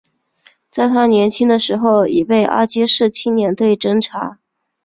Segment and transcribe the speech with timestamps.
[0.71, 4.39] 在他年轻的时候已被阿积士青年队侦察。